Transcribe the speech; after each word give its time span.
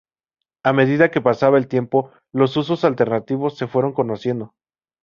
A 0.63 0.71
medida 0.73 1.11
que 1.11 1.21
pasaba 1.21 1.59
el 1.59 1.67
tiempo, 1.67 2.09
los 2.33 2.57
usos 2.57 2.85
alternativos 2.85 3.55
se 3.55 3.67
fueron 3.67 3.93
conociendo. 3.93 4.55